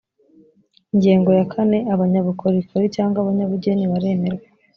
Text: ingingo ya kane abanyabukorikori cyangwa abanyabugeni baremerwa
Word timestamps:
ingingo 0.93 1.29
ya 1.39 1.45
kane 1.53 1.77
abanyabukorikori 1.93 2.85
cyangwa 2.95 3.17
abanyabugeni 3.19 3.83
baremerwa 3.91 4.47